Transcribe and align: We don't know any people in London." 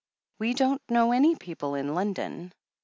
We 0.39 0.55
don't 0.55 0.81
know 0.89 1.11
any 1.11 1.35
people 1.35 1.75
in 1.75 1.93
London." 1.93 2.53